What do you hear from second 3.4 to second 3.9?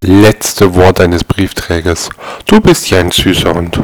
Hund.